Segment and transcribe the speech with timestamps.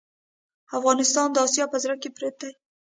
[0.77, 2.51] افغانستان د اسیا په زړه کې پروت دی